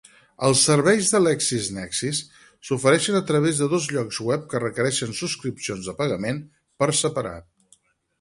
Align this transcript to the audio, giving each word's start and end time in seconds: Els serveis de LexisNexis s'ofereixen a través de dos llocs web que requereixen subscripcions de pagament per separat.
Els 0.45 0.61
serveis 0.67 1.09
de 1.15 1.19
LexisNexis 1.23 2.21
s'ofereixen 2.69 3.17
a 3.19 3.21
través 3.31 3.61
de 3.63 3.67
dos 3.73 3.85
llocs 3.97 4.19
web 4.29 4.47
que 4.55 4.61
requereixen 4.65 5.13
subscripcions 5.19 5.91
de 5.91 5.95
pagament 6.01 6.41
per 6.83 6.89
separat. 7.03 7.79